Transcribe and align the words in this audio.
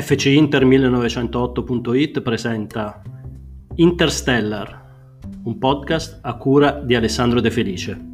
fcinter1908.it 0.00 2.22
presenta 2.22 3.02
Interstellar, 3.74 4.80
un 5.44 5.58
podcast 5.58 6.20
a 6.22 6.34
cura 6.34 6.80
di 6.82 6.94
Alessandro 6.94 7.40
De 7.40 7.50
Felice. 7.50 8.10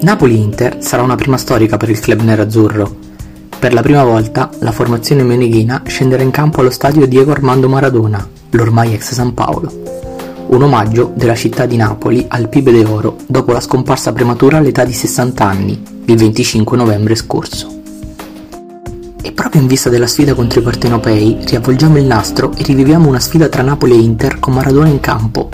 Napoli-Inter 0.00 0.82
sarà 0.82 1.02
una 1.02 1.16
prima 1.16 1.38
storica 1.38 1.78
per 1.78 1.88
il 1.88 2.00
club 2.00 2.20
nerazzurro. 2.20 2.96
Per 3.58 3.72
la 3.72 3.82
prima 3.82 4.04
volta 4.04 4.50
la 4.60 4.72
formazione 4.72 5.22
meneghina 5.22 5.82
scenderà 5.86 6.22
in 6.22 6.30
campo 6.30 6.60
allo 6.60 6.70
stadio 6.70 7.06
Diego 7.06 7.32
Armando 7.32 7.68
Maradona, 7.68 8.28
l'ormai 8.50 8.92
ex 8.92 9.12
San 9.12 9.32
Paolo 9.34 10.07
un 10.48 10.62
omaggio 10.62 11.12
della 11.14 11.34
città 11.34 11.66
di 11.66 11.76
Napoli 11.76 12.24
al 12.28 12.48
Pibe 12.48 12.84
Oro 12.84 13.16
dopo 13.26 13.52
la 13.52 13.60
scomparsa 13.60 14.12
prematura 14.12 14.56
all'età 14.56 14.84
di 14.84 14.92
60 14.92 15.44
anni, 15.44 15.82
il 16.06 16.16
25 16.16 16.76
novembre 16.76 17.14
scorso. 17.14 17.76
E 19.20 19.32
proprio 19.32 19.60
in 19.60 19.66
vista 19.66 19.90
della 19.90 20.06
sfida 20.06 20.34
contro 20.34 20.60
i 20.60 20.62
partenopei, 20.62 21.38
riavvolgiamo 21.44 21.98
il 21.98 22.04
nastro 22.04 22.52
e 22.56 22.62
riviviamo 22.62 23.08
una 23.08 23.20
sfida 23.20 23.48
tra 23.48 23.62
Napoli 23.62 23.92
e 23.92 24.00
Inter 24.00 24.38
con 24.38 24.54
Maradona 24.54 24.88
in 24.88 25.00
campo. 25.00 25.50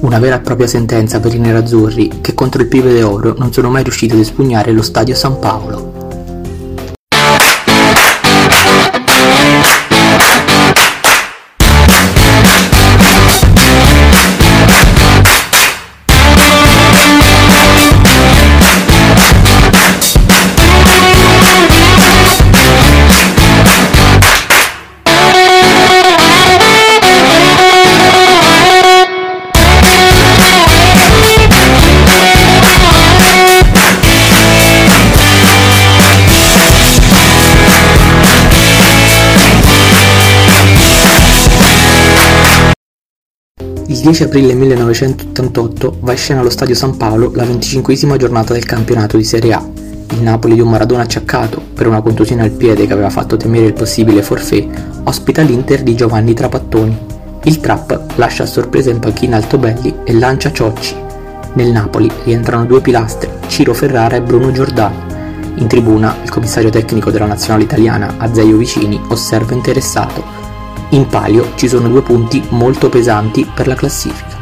Una 0.00 0.18
vera 0.18 0.36
e 0.36 0.40
propria 0.40 0.66
sentenza 0.66 1.20
per 1.20 1.34
i 1.34 1.38
nerazzurri 1.38 2.20
che 2.22 2.32
contro 2.32 2.62
il 2.62 2.68
Pibe 2.68 3.02
Oro 3.02 3.34
non 3.36 3.52
sono 3.52 3.68
mai 3.68 3.82
riusciti 3.82 4.14
ad 4.14 4.20
espugnare 4.20 4.72
lo 4.72 4.82
stadio 4.82 5.14
San 5.14 5.38
Paolo. 5.38 5.99
Il 44.00 44.06
10 44.06 44.22
aprile 44.22 44.54
1988 44.54 45.98
va 46.00 46.12
in 46.12 46.16
scena 46.16 46.40
allo 46.40 46.48
Stadio 46.48 46.74
San 46.74 46.96
Paolo 46.96 47.32
la 47.34 47.44
25esima 47.44 48.16
giornata 48.16 48.54
del 48.54 48.64
campionato 48.64 49.18
di 49.18 49.24
Serie 49.24 49.52
A. 49.52 49.62
Il 50.12 50.22
Napoli 50.22 50.54
di 50.54 50.62
un 50.62 50.70
Maradona 50.70 51.02
acciaccato, 51.02 51.60
per 51.74 51.86
una 51.86 52.00
contusione 52.00 52.40
al 52.40 52.50
piede 52.50 52.86
che 52.86 52.94
aveva 52.94 53.10
fatto 53.10 53.36
temere 53.36 53.66
il 53.66 53.72
possibile 53.74 54.22
forfait, 54.22 54.66
ospita 55.04 55.42
l'Inter 55.42 55.82
di 55.82 55.94
Giovanni 55.94 56.32
Trapattoni. 56.32 56.98
Il 57.44 57.60
Trap 57.60 58.12
lascia 58.14 58.44
a 58.44 58.46
sorpresa 58.46 58.88
in 58.88 59.00
panchina 59.00 59.36
Altobelli 59.36 59.94
e 60.04 60.14
lancia 60.14 60.50
Ciocci. 60.50 60.96
Nel 61.52 61.70
Napoli 61.70 62.10
rientrano 62.24 62.64
due 62.64 62.80
pilastri, 62.80 63.28
Ciro 63.48 63.74
Ferrara 63.74 64.16
e 64.16 64.22
Bruno 64.22 64.50
Giordano. 64.50 65.08
In 65.56 65.66
tribuna 65.66 66.16
il 66.22 66.30
commissario 66.30 66.70
tecnico 66.70 67.10
della 67.10 67.26
nazionale 67.26 67.64
italiana, 67.64 68.14
Azeio 68.16 68.56
Vicini, 68.56 68.98
osserva 69.08 69.52
interessato 69.52 70.39
in 70.90 71.06
palio 71.06 71.52
ci 71.54 71.68
sono 71.68 71.88
due 71.88 72.02
punti 72.02 72.44
molto 72.50 72.88
pesanti 72.88 73.48
per 73.52 73.66
la 73.66 73.74
classifica. 73.74 74.38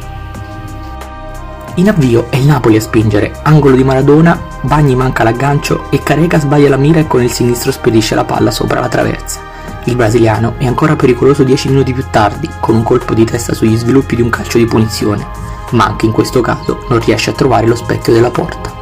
In 1.75 1.89
avvio 1.89 2.27
è 2.31 2.37
il 2.37 2.47
Napoli 2.47 2.77
a 2.77 2.81
spingere, 2.81 3.39
angolo 3.43 3.77
di 3.77 3.85
Maradona, 3.85 4.47
Bagni 4.63 4.97
manca 4.97 5.23
l'aggancio 5.23 5.85
e 5.91 6.03
Careca 6.03 6.41
sbaglia 6.41 6.71
la 6.71 6.77
mira 6.77 6.99
e 6.99 7.07
con 7.07 7.23
il 7.23 7.31
sinistro 7.31 7.71
spedisce 7.71 8.15
la 8.15 8.25
palla 8.25 8.51
sopra 8.51 8.81
la 8.81 8.89
traversa. 8.89 9.41
Il 9.85 9.95
brasiliano 9.95 10.55
è 10.59 10.67
ancora 10.67 10.97
pericoloso 10.97 11.45
10 11.45 11.69
minuti 11.69 11.93
più 11.93 12.05
tardi, 12.11 12.49
con 12.59 12.75
un 12.75 12.83
colpo 12.83 13.15
di 13.15 13.25
testa 13.25 13.55
sugli 13.55 13.77
sviluppi 13.77 14.17
di 14.17 14.23
un 14.23 14.31
calcio 14.31 14.59
di 14.59 14.67
punizione, 14.67 15.25
ma 15.71 15.85
anche 15.85 16.07
in 16.07 16.13
questo 16.13 16.41
caso 16.41 16.85
non 16.89 16.99
riesce 16.99 17.31
a 17.31 17.35
trovare 17.35 17.67
lo 17.67 17.77
specchio 17.77 18.13
della 18.13 18.31
porta. 18.31 18.75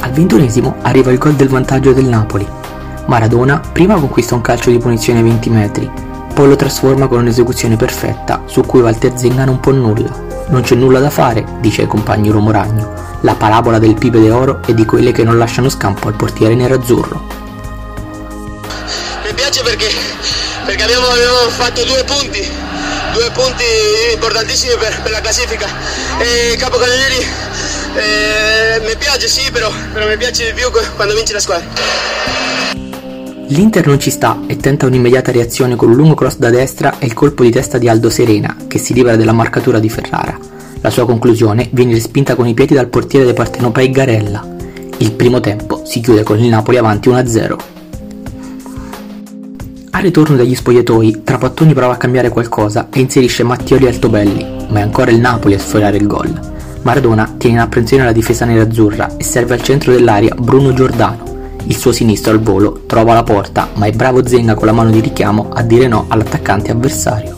Al 0.00 0.10
ventunesimo 0.10 0.76
arriva 0.82 1.12
il 1.12 1.18
gol 1.18 1.34
del 1.34 1.48
vantaggio 1.48 1.92
del 1.92 2.06
Napoli, 2.06 2.46
Maradona 3.06 3.60
prima 3.60 3.98
conquista 3.98 4.34
un 4.34 4.40
calcio 4.40 4.70
di 4.70 4.78
punizione 4.78 5.18
a 5.18 5.22
20 5.22 5.50
metri, 5.50 5.90
poi 6.32 6.48
lo 6.48 6.56
trasforma 6.56 7.06
con 7.06 7.18
un'esecuzione 7.18 7.76
perfetta 7.76 8.42
su 8.46 8.62
cui 8.62 8.80
Walter 8.80 9.12
Zenga 9.14 9.44
non 9.44 9.60
può 9.60 9.72
nulla. 9.72 10.22
Non 10.48 10.62
c'è 10.62 10.74
nulla 10.74 11.00
da 11.00 11.10
fare, 11.10 11.44
dice 11.60 11.82
ai 11.82 11.86
compagni 11.86 12.30
Romoragno. 12.30 13.18
La 13.20 13.34
parabola 13.34 13.78
del 13.78 13.94
pipe 13.94 14.20
d'oro 14.20 14.60
è 14.64 14.72
di 14.72 14.86
quelle 14.86 15.12
che 15.12 15.22
non 15.22 15.36
lasciano 15.36 15.68
scampo 15.68 16.08
al 16.08 16.14
portiere 16.14 16.54
nerazzurro. 16.54 17.42
Mi 19.24 19.34
piace 19.34 19.62
perché, 19.62 19.88
perché 20.64 20.82
abbiamo, 20.82 21.06
abbiamo, 21.06 21.50
fatto 21.50 21.84
due 21.84 22.04
punti, 22.04 22.46
due 23.12 23.30
punti 23.32 23.64
importantissimi 24.14 24.76
per, 24.76 25.02
per 25.02 25.12
la 25.12 25.20
classifica. 25.20 25.66
E 26.18 26.56
Capocannonieri 26.56 27.26
eh, 27.96 28.82
mi 28.86 28.96
piace 28.96 29.28
sì, 29.28 29.50
però, 29.50 29.70
però 29.92 30.06
mi 30.06 30.16
piace 30.16 30.46
di 30.46 30.52
più 30.52 30.70
quando 30.96 31.14
vince 31.14 31.34
la 31.34 31.40
squadra. 31.40 31.68
L'Inter 33.54 33.86
non 33.86 34.00
ci 34.00 34.10
sta 34.10 34.40
e 34.48 34.56
tenta 34.56 34.86
un'immediata 34.86 35.30
reazione 35.30 35.76
con 35.76 35.88
un 35.88 35.94
lungo 35.94 36.14
cross 36.14 36.38
da 36.38 36.50
destra 36.50 36.98
e 36.98 37.06
il 37.06 37.14
colpo 37.14 37.44
di 37.44 37.52
testa 37.52 37.78
di 37.78 37.88
Aldo 37.88 38.10
Serena, 38.10 38.56
che 38.66 38.78
si 38.78 38.92
libera 38.92 39.14
della 39.14 39.30
marcatura 39.30 39.78
di 39.78 39.88
Ferrara. 39.88 40.36
La 40.80 40.90
sua 40.90 41.06
conclusione 41.06 41.68
viene 41.70 41.94
respinta 41.94 42.34
con 42.34 42.48
i 42.48 42.54
piedi 42.54 42.74
dal 42.74 42.88
portiere 42.88 43.24
dei 43.24 43.32
partenopei 43.32 43.92
Garella. 43.92 44.44
Il 44.98 45.12
primo 45.12 45.38
tempo 45.38 45.82
si 45.84 46.00
chiude 46.00 46.24
con 46.24 46.40
il 46.40 46.48
Napoli 46.48 46.78
avanti 46.78 47.08
1-0. 47.08 47.56
Al 49.92 50.02
ritorno 50.02 50.34
dagli 50.34 50.56
spogliatoi, 50.56 51.20
Trapattoni 51.22 51.74
prova 51.74 51.92
a 51.92 51.96
cambiare 51.96 52.30
qualcosa 52.30 52.88
e 52.92 52.98
inserisce 52.98 53.44
Mattioli 53.44 53.86
Altobelli, 53.86 54.66
ma 54.68 54.80
è 54.80 54.82
ancora 54.82 55.12
il 55.12 55.20
Napoli 55.20 55.54
a 55.54 55.60
sforare 55.60 55.96
il 55.96 56.08
gol. 56.08 56.36
Maradona 56.82 57.32
tiene 57.38 57.58
in 57.58 57.62
apprensione 57.62 58.02
la 58.02 58.10
difesa 58.10 58.44
nerazzurra 58.44 59.16
e 59.16 59.22
serve 59.22 59.54
al 59.54 59.62
centro 59.62 59.92
dell'aria 59.92 60.34
Bruno 60.34 60.72
Giordano, 60.72 61.33
il 61.66 61.76
suo 61.76 61.92
sinistro 61.92 62.32
al 62.32 62.40
volo 62.40 62.82
trova 62.86 63.14
la 63.14 63.22
porta, 63.22 63.70
ma 63.74 63.86
è 63.86 63.92
bravo 63.92 64.26
Zenga 64.26 64.54
con 64.54 64.66
la 64.66 64.72
mano 64.72 64.90
di 64.90 65.00
richiamo 65.00 65.48
a 65.52 65.62
dire 65.62 65.88
no 65.88 66.04
all'attaccante 66.08 66.70
avversario. 66.70 67.36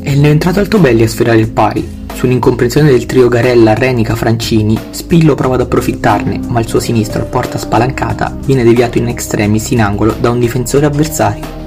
È 0.00 0.10
il 0.10 0.20
neoentrato 0.20 0.60
Altobelli 0.60 1.02
a 1.02 1.08
sferrare 1.08 1.38
il 1.38 1.50
pari. 1.50 2.02
Su 2.14 2.26
un'incomprensione 2.26 2.90
del 2.90 3.06
trio 3.06 3.28
Garella, 3.28 3.74
Renica, 3.74 4.14
Francini, 4.14 4.78
Spillo 4.90 5.34
prova 5.34 5.54
ad 5.54 5.62
approfittarne, 5.62 6.40
ma 6.46 6.60
il 6.60 6.68
suo 6.68 6.78
sinistro 6.78 7.22
a 7.22 7.24
porta 7.24 7.58
spalancata 7.58 8.36
viene 8.44 8.62
deviato 8.62 8.98
in 8.98 9.08
extremis 9.08 9.70
in 9.70 9.82
angolo 9.82 10.14
da 10.20 10.30
un 10.30 10.38
difensore 10.38 10.86
avversario. 10.86 11.62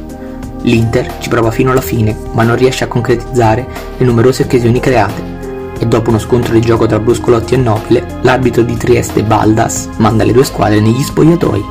L'Inter 0.61 1.17
ci 1.19 1.27
prova 1.27 1.51
fino 1.51 1.71
alla 1.71 1.81
fine, 1.81 2.15
ma 2.31 2.43
non 2.43 2.55
riesce 2.55 2.85
a 2.85 2.87
concretizzare 2.87 3.67
le 3.97 4.05
numerose 4.05 4.43
occasioni 4.43 4.79
create 4.79 5.36
e 5.79 5.85
dopo 5.85 6.09
uno 6.09 6.19
scontro 6.19 6.53
di 6.53 6.61
gioco 6.61 6.85
tra 6.85 6.99
Bruscolotti 6.99 7.53
e 7.53 7.57
Nobile, 7.57 8.19
l'arbitro 8.21 8.61
di 8.63 8.75
Trieste 8.77 9.23
Baldas 9.23 9.89
manda 9.97 10.23
le 10.23 10.31
due 10.31 10.43
squadre 10.43 10.79
negli 10.79 11.01
spogliatoi. 11.01 11.65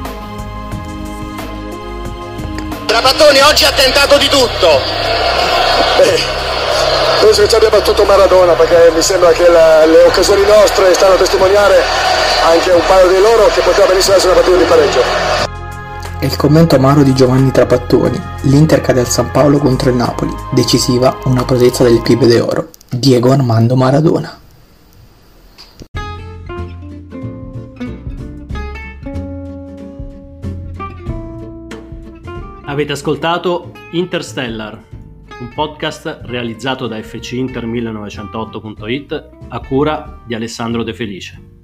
Trapattoni 2.87 3.41
oggi 3.41 3.65
ha 3.65 3.73
tentato 3.73 4.17
di 4.19 4.29
tutto. 4.29 4.69
Beh, 5.99 6.19
penso 7.21 7.43
che 7.43 7.49
ci 7.49 7.55
abbia 7.55 7.71
battuto 7.71 8.05
Maradona 8.05 8.53
perché 8.53 8.91
mi 8.95 9.03
sembra 9.03 9.31
che 9.33 9.49
la, 9.49 9.85
le 9.85 10.05
occasioni 10.05 10.43
nostre 10.45 10.95
stanno 10.95 11.15
a 11.15 11.19
testimoniare 11.19 11.83
anche 12.49 12.71
un 12.71 12.83
paio 12.87 13.09
di 13.09 13.21
loro 13.21 13.47
che 13.53 13.61
poteva 13.61 13.87
benissimo 13.87 14.17
essere 14.17 14.33
una 14.33 14.41
partita 14.41 14.63
di 14.63 14.69
pareggio. 14.69 15.45
È 16.19 16.25
il 16.25 16.37
commento 16.37 16.77
amaro 16.77 17.03
di 17.03 17.13
Giovanni 17.13 17.51
Trapattoni. 17.51 18.21
L'Inter 18.43 18.81
cade 18.81 19.01
al 19.01 19.09
San 19.09 19.31
Paolo 19.31 19.59
contro 19.59 19.91
il 19.91 19.97
Napoli. 19.97 20.35
Decisiva 20.51 21.19
una 21.25 21.45
protezza 21.45 21.83
del 21.83 22.01
Pibe 22.01 22.27
d'Oro. 22.27 22.69
Diego 22.99 23.33
Armando 23.33 23.77
Maradona. 23.77 24.41
Avete 32.65 32.93
ascoltato 32.93 33.73
Interstellar, 33.93 34.83
un 35.41 35.53
podcast 35.55 36.21
realizzato 36.23 36.87
da 36.87 37.01
FC 37.01 37.33
Inter 37.33 37.65
1908.it 37.67 39.29
a 39.49 39.61
cura 39.61 40.21
di 40.27 40.35
Alessandro 40.35 40.83
De 40.83 40.93
Felice. 40.93 41.56